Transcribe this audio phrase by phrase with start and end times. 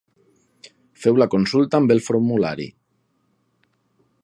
[1.03, 2.67] Feu la consulta amb el formulari.